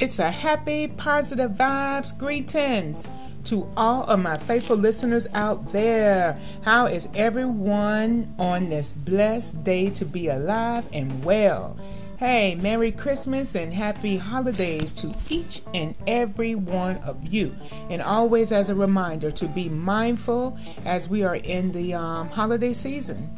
[0.00, 3.10] It's a happy, positive vibes greetings
[3.44, 6.38] to all of my faithful listeners out there.
[6.62, 11.76] How is everyone on this blessed day to be alive and well?
[12.16, 17.54] Hey, Merry Christmas and Happy Holidays to each and every one of you.
[17.90, 20.56] And always as a reminder to be mindful
[20.86, 23.28] as we are in the um, holiday season.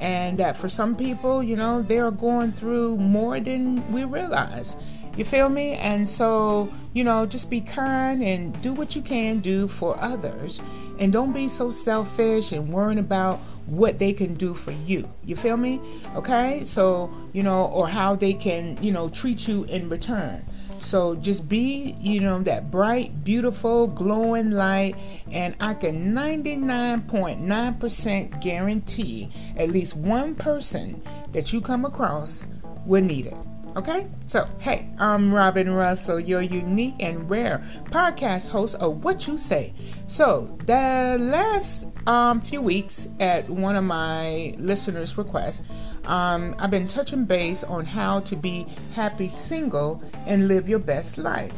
[0.00, 4.76] And that for some people, you know, they are going through more than we realize.
[5.18, 5.74] You feel me?
[5.74, 10.60] And so, you know, just be kind and do what you can do for others.
[11.00, 15.10] And don't be so selfish and worrying about what they can do for you.
[15.24, 15.80] You feel me?
[16.14, 16.62] Okay?
[16.62, 20.44] So, you know, or how they can, you know, treat you in return.
[20.78, 24.94] So just be, you know, that bright, beautiful, glowing light,
[25.32, 32.46] and I can 99.9% guarantee at least one person that you come across
[32.86, 33.36] will need it.
[33.78, 34.08] Okay?
[34.26, 39.72] So, hey, I'm Robyn Russell, your unique and rare podcast host of What You Say.
[40.08, 45.62] So, the last um, few weeks, at one of my listeners' requests,
[46.06, 51.16] um, I've been touching base on how to be happy single and live your best
[51.16, 51.52] life.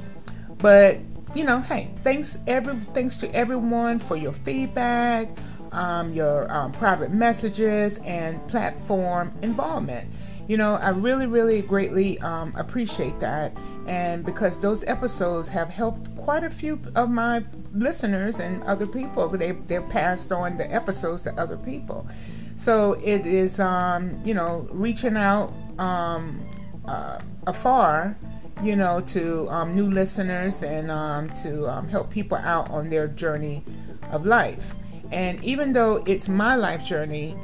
[0.58, 0.98] But,
[1.34, 5.30] you know, hey, thanks every thanks to everyone for your feedback,
[5.72, 10.10] um, your um, private messages, and platform involvement
[10.50, 13.56] you know, I really, really greatly um, appreciate that.
[13.86, 19.28] And because those episodes have helped quite a few of my listeners and other people,
[19.28, 22.08] they, they've passed on the episodes to other people.
[22.56, 26.44] So it is, um, you know, reaching out um,
[26.84, 28.18] uh, afar,
[28.60, 33.06] you know, to um, new listeners and um, to um, help people out on their
[33.06, 33.62] journey
[34.10, 34.74] of life.
[35.12, 37.36] And even though it's my life journey,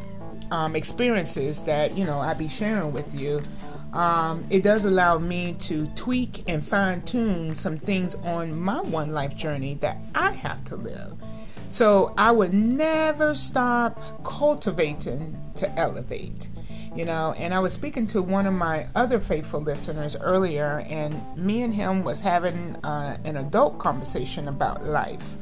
[0.50, 3.42] um, experiences that you know I be sharing with you,
[3.92, 9.12] um, it does allow me to tweak and fine tune some things on my one
[9.12, 11.14] life journey that I have to live.
[11.70, 16.48] So I would never stop cultivating to elevate.
[16.94, 21.36] You know, and I was speaking to one of my other faithful listeners earlier, and
[21.36, 25.36] me and him was having uh, an adult conversation about life.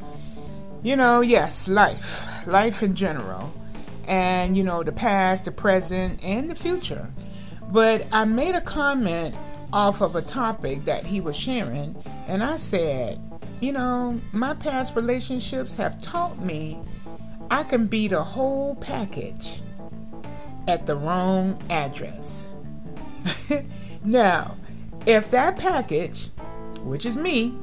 [0.83, 3.53] You know, yes, life, life in general
[4.07, 7.11] and you know the past, the present, and the future.
[7.71, 9.35] But I made a comment
[9.73, 11.97] off of a topic that he was sharing,
[12.29, 13.21] and I said,
[13.61, 16.81] you know, my past relationships have taught me
[17.51, 19.61] I can be the whole package
[20.67, 22.49] at the wrong address.
[24.05, 24.57] now,
[25.07, 26.31] if that package,
[26.81, 27.55] which is me,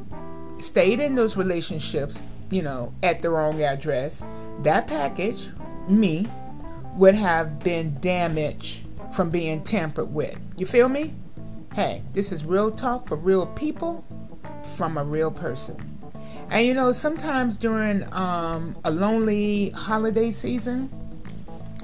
[0.60, 4.26] stayed in those relationships, you know, at the wrong address,
[4.62, 5.50] that package
[5.88, 6.28] me
[6.96, 10.38] would have been damaged from being tampered with.
[10.58, 11.14] You feel me?
[11.74, 14.06] Hey, this is real talk for real people
[14.76, 16.00] from a real person.
[16.50, 20.90] And you know, sometimes during um, a lonely holiday season,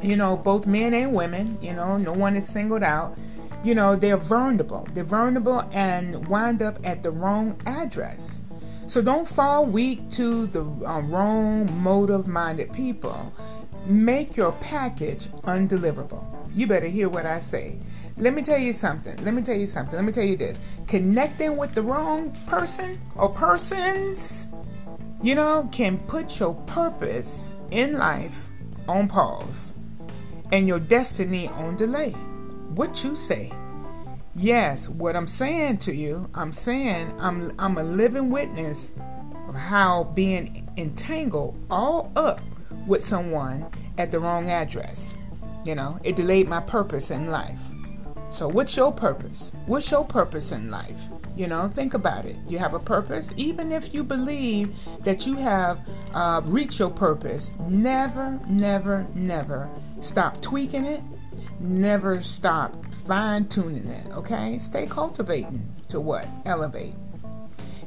[0.01, 3.17] you know, both men and women, you know, no one is singled out,
[3.63, 4.87] you know, they're vulnerable.
[4.93, 8.41] They're vulnerable and wind up at the wrong address.
[8.87, 13.33] So don't fall weak to the uh, wrong motive minded people
[13.87, 16.23] make your package undeliverable.
[16.53, 17.77] You better hear what I say.
[18.17, 19.23] Let me tell you something.
[19.23, 19.95] Let me tell you something.
[19.95, 20.59] Let me tell you this.
[20.87, 24.47] Connecting with the wrong person or persons,
[25.21, 28.49] you know, can put your purpose in life
[28.87, 29.73] on pause
[30.51, 32.11] and your destiny on delay.
[32.75, 33.51] What you say?
[34.35, 38.93] Yes, what I'm saying to you, I'm saying I'm I'm a living witness
[39.47, 42.39] of how being entangled all up
[42.85, 43.65] with someone
[43.97, 45.17] at the wrong address.
[45.63, 47.59] You know, it delayed my purpose in life.
[48.29, 49.51] So, what's your purpose?
[49.65, 51.07] What's your purpose in life?
[51.35, 52.35] You know, think about it.
[52.47, 55.79] You have a purpose, even if you believe that you have
[56.13, 57.53] uh, reached your purpose.
[57.67, 59.69] Never, never, never
[59.99, 61.01] stop tweaking it.
[61.59, 64.11] Never stop fine tuning it.
[64.13, 66.95] Okay, stay cultivating to what elevate.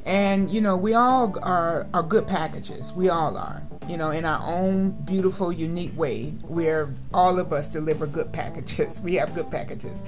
[0.05, 2.93] And you know, we all are are good packages.
[2.93, 7.67] We all are you know, in our own beautiful, unique way, where all of us
[7.67, 9.01] deliver good packages.
[9.01, 10.01] We have good packages.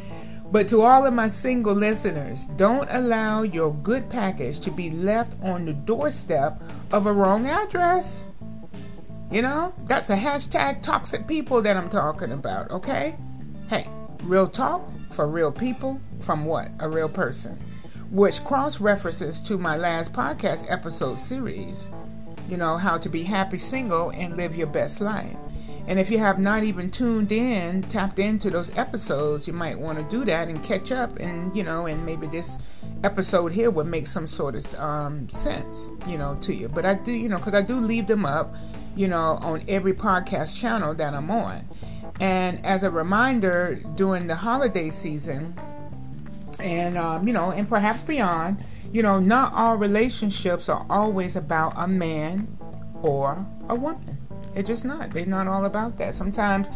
[0.51, 5.33] But to all of my single listeners, don't allow your good package to be left
[5.41, 6.61] on the doorstep
[6.91, 8.27] of a wrong address.
[9.31, 13.15] You know, that's a hashtag toxic people that I'm talking about, okay?
[13.67, 13.87] Hey,
[14.21, 16.69] real talk for real people from what?
[16.79, 17.57] A real person.
[18.11, 21.89] Which cross references to my last podcast episode series
[22.47, 25.35] you know, how to be happy single and live your best life.
[25.85, 29.97] And if you have not even tuned in, tapped into those episodes, you might want
[29.97, 32.57] to do that and catch up and, you know, and maybe this
[33.03, 36.69] episode here would make some sort of um, sense, you know, to you.
[36.69, 38.55] But I do, you know, because I do leave them up,
[38.95, 41.67] you know, on every podcast channel that I'm on.
[42.21, 45.53] And as a reminder, during the holiday season,
[46.59, 48.63] and um, you know, and perhaps beyond,
[48.93, 52.47] you know, not all relationships are always about a man
[53.01, 54.19] or a woman.
[54.55, 55.09] It's just not.
[55.09, 56.13] They're not all about that.
[56.13, 56.69] Sometimes,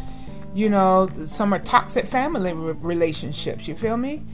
[0.52, 3.68] you know, some are toxic family relationships.
[3.68, 4.24] You feel me?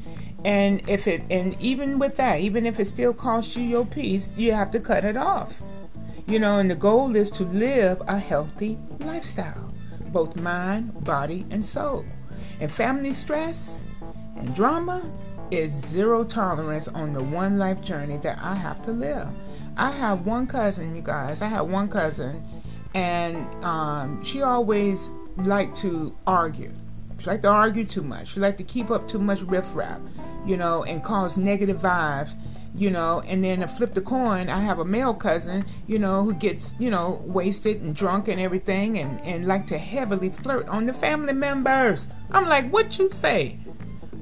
[0.47, 4.33] And if it, and even with that, even if it still costs you your peace,
[4.35, 5.63] you have to cut it off.
[6.27, 9.75] You know, and the goal is to live a healthy lifestyle,
[10.07, 12.07] both mind, body, and soul.
[12.61, 13.85] And family stress
[14.39, 15.03] and drama
[15.59, 19.29] is zero tolerance on the one life journey that I have to live.
[19.77, 21.43] I have one cousin, you guys.
[21.43, 22.43] I have one cousin,
[22.95, 26.73] and um, she always liked to argue.
[27.19, 28.29] She liked to argue too much.
[28.29, 30.01] She liked to keep up too much riffraff
[30.45, 32.37] you know, and cause negative vibes,
[32.75, 36.25] you know, and then to flip the coin, I have a male cousin, you know,
[36.25, 40.69] who gets, you know, wasted and drunk and everything and, and like to heavily flirt
[40.69, 42.07] on the family members.
[42.31, 43.59] I'm like, what you say?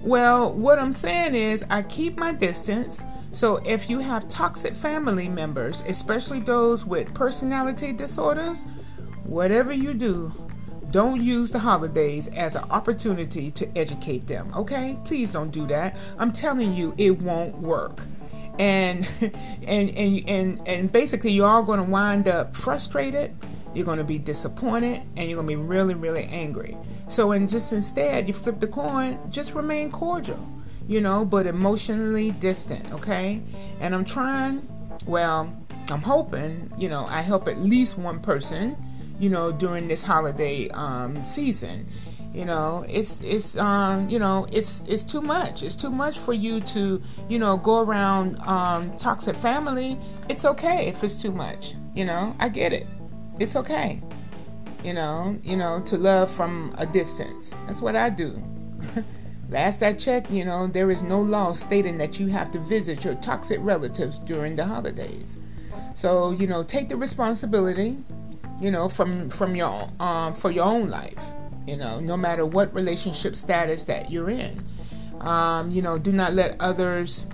[0.02, 3.04] Well, what I'm saying is I keep my distance.
[3.30, 8.66] So if you have toxic family members, especially those with personality disorders,
[9.22, 10.34] whatever you do,
[10.90, 14.98] don't use the holidays as an opportunity to educate them, okay?
[15.04, 15.96] Please don't do that.
[16.18, 18.02] I'm telling you, it won't work.
[18.58, 19.08] And
[19.62, 23.34] and and and and basically you're all going to wind up frustrated,
[23.72, 26.76] you're going to be disappointed, and you're going to be really really angry.
[27.12, 30.48] So and just instead, you flip the coin, just remain cordial,
[30.88, 33.42] you know, but emotionally distant, okay?
[33.80, 34.66] And I'm trying,
[35.06, 35.54] well,
[35.90, 38.76] I'm hoping, you know, I help at least one person
[39.22, 41.86] you know, during this holiday um, season.
[42.34, 45.62] You know, it's it's um, you know it's it's too much.
[45.62, 49.98] It's too much for you to you know go around um, toxic family.
[50.28, 51.74] It's okay if it's too much.
[51.94, 52.86] You know, I get it.
[53.38, 54.02] It's okay.
[54.82, 57.54] You know, you know to love from a distance.
[57.66, 58.42] That's what I do.
[59.48, 63.04] Last I checked, you know, there is no law stating that you have to visit
[63.04, 65.38] your toxic relatives during the holidays.
[65.94, 67.98] So, you know, take the responsibility
[68.62, 71.22] you know, from from your um, for your own life.
[71.66, 74.64] You know, no matter what relationship status that you're in.
[75.20, 77.26] Um, you know, do not let others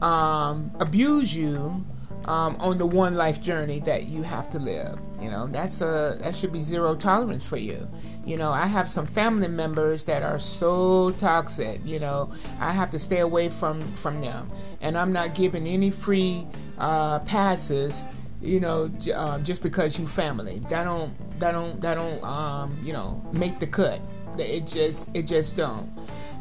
[0.00, 1.84] um, abuse you
[2.26, 4.98] um, on the one life journey that you have to live.
[5.20, 7.88] You know, that's a that should be zero tolerance for you.
[8.24, 11.80] You know, I have some family members that are so toxic.
[11.84, 15.90] You know, I have to stay away from from them, and I'm not giving any
[15.90, 16.46] free
[16.78, 18.04] uh, passes
[18.42, 20.58] you know, uh, just because you family.
[20.68, 24.00] That don't that don't that don't um, you know make the cut.
[24.38, 25.90] It just it just don't.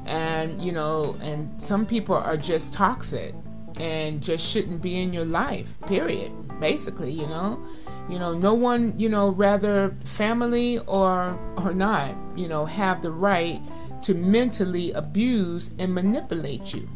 [0.06, 3.36] And you know, and some people are just toxic
[3.80, 5.80] and just shouldn't be in your life.
[5.88, 6.32] Period.
[6.60, 7.64] Basically, you know.
[8.10, 13.12] You know, no one, you know, rather family or or not, you know, have the
[13.12, 13.62] right
[14.02, 16.90] to mentally abuse and manipulate you.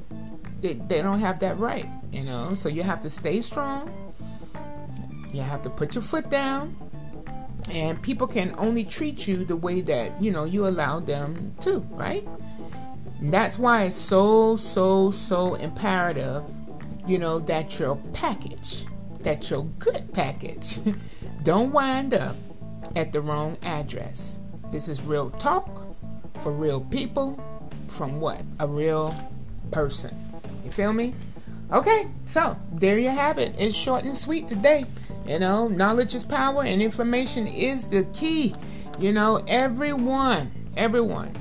[0.62, 2.56] They, they don't have that right, you know.
[2.56, 4.06] So you have to stay strong
[5.36, 6.78] you have to put your foot down,
[7.70, 11.80] and people can only treat you the way that you know you allow them to,
[11.92, 12.26] right?
[13.20, 16.44] And that's why it's so, so, so imperative,
[17.08, 18.86] you know, that your package,
[19.22, 20.80] that your good package,
[21.44, 22.36] don't wind up
[22.96, 24.40] at the wrong address.
[24.72, 25.86] This is real talk
[26.40, 27.40] for real people
[27.88, 28.42] from what?
[28.60, 29.14] A real
[29.72, 30.16] person.
[30.64, 31.14] You feel me?
[31.72, 33.56] Okay, so there you have it.
[33.58, 34.86] It's short and sweet today.
[35.28, 38.54] You know, knowledge is power and information is the key.
[39.00, 41.32] You know, everyone, everyone,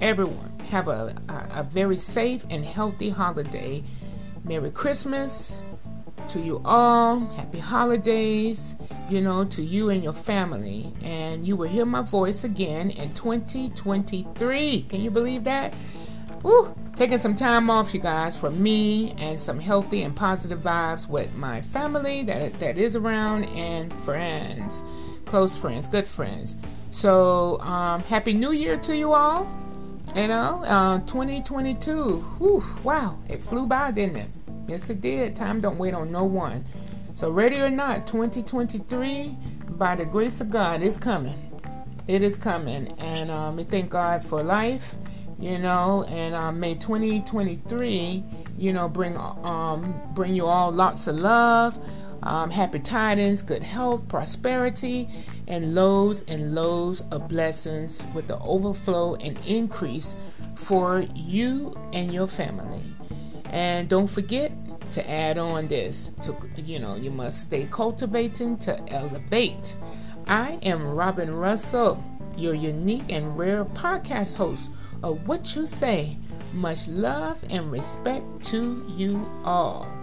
[0.00, 3.82] everyone have a, a, a very safe and healthy holiday.
[4.46, 5.60] Merry Christmas
[6.28, 7.18] to you all.
[7.34, 8.76] Happy holidays,
[9.10, 10.92] you know, to you and your family.
[11.02, 14.82] And you will hear my voice again in 2023.
[14.88, 15.74] Can you believe that?
[16.44, 16.72] Woo!
[16.94, 21.34] Taking some time off, you guys, for me and some healthy and positive vibes with
[21.34, 24.84] my family that that is around and friends,
[25.24, 26.54] close friends, good friends.
[26.92, 29.48] So, um, happy New Year to you all.
[30.16, 32.20] You know, uh, 2022.
[32.38, 34.30] Whew, wow, it flew by, didn't it?
[34.66, 35.36] Yes, it did.
[35.36, 36.64] Time don't wait on no one.
[37.12, 39.36] So, ready or not, 2023,
[39.72, 41.52] by the grace of God, is coming.
[42.08, 44.96] It is coming, and um, we thank God for life
[45.38, 48.24] you know, and um, may 2023,
[48.56, 51.78] you know, bring um, bring you all lots of love,
[52.26, 55.08] um, happy tidings, good health, prosperity,
[55.46, 60.16] and loads and loads of blessings with the overflow and increase
[60.56, 62.82] for you and your family.
[63.50, 64.50] And don't forget
[64.90, 69.76] to add on this to you know, you must stay cultivating to elevate.
[70.26, 72.02] I am Robyn Russell,
[72.36, 74.72] your unique and rare podcast host
[75.04, 76.16] of What You Say.
[76.52, 79.95] Much love and respect to you all.